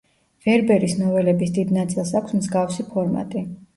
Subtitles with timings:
[0.45, 3.45] ვერბერის ნოველების დიდ ნაწილს აქვს მსგავსი ფორმატი.